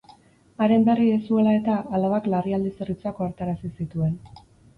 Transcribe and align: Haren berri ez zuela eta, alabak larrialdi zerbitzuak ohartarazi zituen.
Haren 0.65 0.85
berri 0.87 1.09
ez 1.15 1.19
zuela 1.31 1.53
eta, 1.57 1.75
alabak 1.99 2.31
larrialdi 2.35 2.73
zerbitzuak 2.79 3.21
ohartarazi 3.27 3.73
zituen. 3.79 4.19